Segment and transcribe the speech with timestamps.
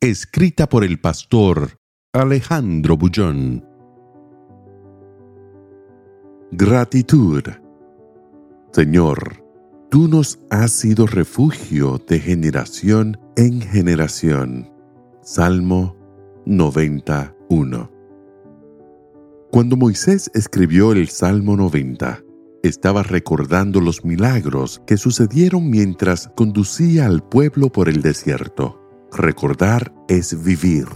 [0.00, 1.80] Escrita por el pastor
[2.12, 3.64] Alejandro Bullón.
[6.52, 7.42] Gratitud.
[8.70, 9.44] Señor,
[9.90, 14.70] tú nos has sido refugio de generación en generación.
[15.20, 15.96] Salmo
[16.46, 17.90] 91.
[19.50, 22.22] Cuando Moisés escribió el Salmo 90,
[22.62, 28.77] estaba recordando los milagros que sucedieron mientras conducía al pueblo por el desierto.
[29.12, 30.86] Recordar es vivir.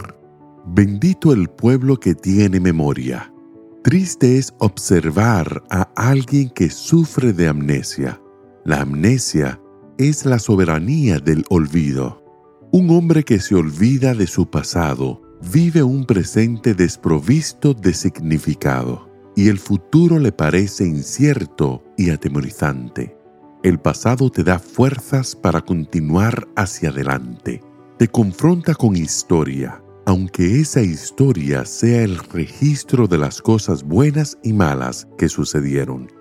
[0.65, 3.33] Bendito el pueblo que tiene memoria.
[3.83, 8.21] Triste es observar a alguien que sufre de amnesia.
[8.63, 9.59] La amnesia
[9.97, 12.23] es la soberanía del olvido.
[12.71, 19.49] Un hombre que se olvida de su pasado vive un presente desprovisto de significado y
[19.49, 23.17] el futuro le parece incierto y atemorizante.
[23.63, 27.61] El pasado te da fuerzas para continuar hacia adelante.
[28.03, 34.51] Te confronta con historia, aunque esa historia sea el registro de las cosas buenas y
[34.51, 36.11] malas que sucedieron.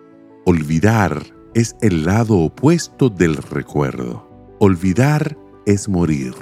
[0.46, 1.20] Olvidar
[1.54, 4.30] es el lado opuesto del recuerdo.
[4.60, 6.36] Olvidar es morir,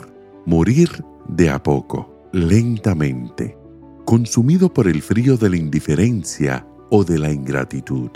[0.45, 0.91] morir
[1.27, 3.57] de a poco, lentamente,
[4.05, 8.11] consumido por el frío de la indiferencia o de la ingratitud.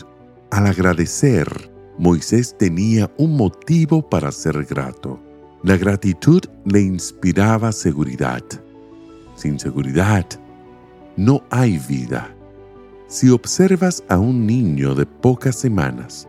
[0.51, 5.19] Al agradecer, Moisés tenía un motivo para ser grato.
[5.65, 8.43] La gratitud le inspiraba seguridad.
[9.35, 10.27] Sin seguridad,
[11.17, 12.37] no hay vida.
[13.09, 16.29] Si observas a un niño de pocas semanas,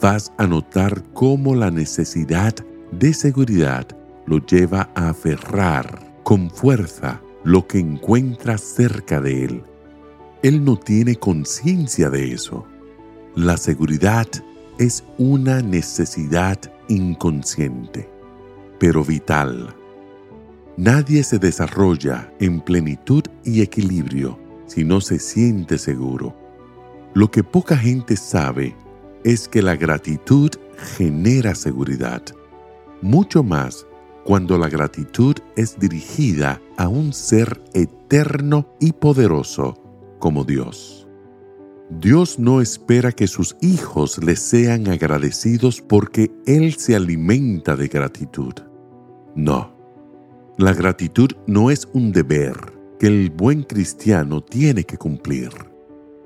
[0.00, 2.54] vas a notar cómo la necesidad
[2.92, 3.84] de seguridad
[4.26, 9.62] lo lleva a aferrar con fuerza lo que encuentra cerca de él.
[10.44, 12.64] Él no tiene conciencia de eso.
[13.34, 14.28] La seguridad
[14.78, 18.08] es una necesidad inconsciente,
[18.78, 19.74] pero vital.
[20.76, 26.36] Nadie se desarrolla en plenitud y equilibrio si no se siente seguro.
[27.14, 28.76] Lo que poca gente sabe
[29.24, 30.50] es que la gratitud
[30.96, 32.22] genera seguridad,
[33.02, 33.86] mucho más
[34.24, 39.82] cuando la gratitud es dirigida a un ser eterno y poderoso
[40.18, 41.08] como Dios.
[41.90, 48.52] Dios no espera que sus hijos le sean agradecidos porque Él se alimenta de gratitud.
[49.38, 49.72] No,
[50.56, 52.56] la gratitud no es un deber
[52.98, 55.50] que el buen cristiano tiene que cumplir.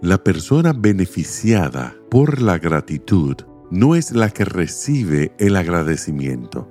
[0.00, 3.36] La persona beneficiada por la gratitud
[3.70, 6.70] no es la que recibe el agradecimiento,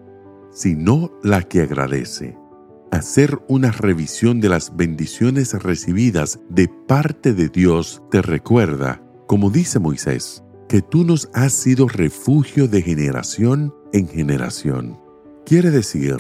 [0.52, 2.36] sino la que agradece.
[2.92, 9.78] Hacer una revisión de las bendiciones recibidas de parte de Dios te recuerda, como dice
[9.78, 15.11] Moisés, que tú nos has sido refugio de generación en generación.
[15.46, 16.18] Quiere decir,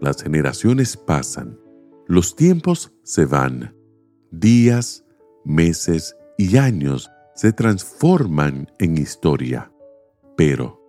[0.00, 1.58] las generaciones pasan,
[2.06, 3.74] los tiempos se van,
[4.30, 5.04] días,
[5.44, 9.72] meses y años se transforman en historia.
[10.36, 10.80] Pero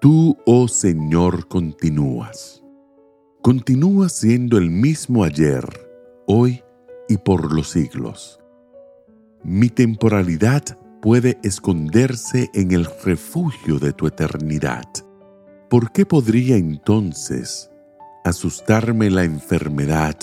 [0.00, 2.62] tú, oh Señor, continúas.
[3.40, 5.64] Continúas siendo el mismo ayer,
[6.26, 6.62] hoy
[7.08, 8.40] y por los siglos.
[9.42, 14.86] Mi temporalidad puede esconderse en el refugio de tu eternidad.
[15.72, 17.70] ¿Por qué podría entonces
[18.24, 20.14] asustarme la enfermedad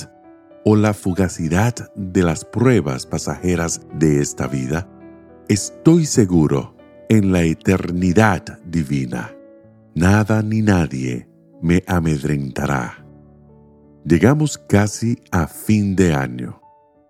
[0.63, 4.87] o la fugacidad de las pruebas pasajeras de esta vida,
[5.47, 6.75] estoy seguro
[7.09, 9.35] en la eternidad divina.
[9.95, 11.27] Nada ni nadie
[11.63, 13.03] me amedrentará.
[14.05, 16.61] Llegamos casi a fin de año.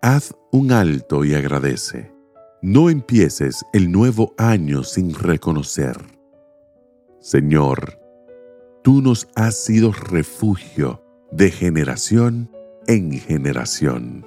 [0.01, 2.13] Haz un alto y agradece.
[2.61, 5.97] No empieces el nuevo año sin reconocer.
[7.19, 7.99] Señor,
[8.89, 12.49] tú nos has sido refugio de generación
[12.87, 14.25] en generación.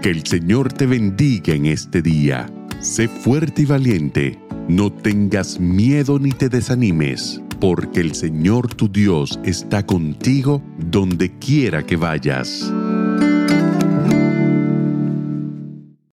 [0.00, 2.50] Que el Señor te bendiga en este día.
[2.80, 4.40] Sé fuerte y valiente.
[4.70, 11.84] No tengas miedo ni te desanimes, porque el Señor tu Dios está contigo donde quiera
[11.84, 12.72] que vayas.